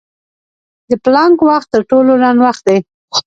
[0.89, 2.77] د پلانک وخت تر ټولو لنډ وخت دی.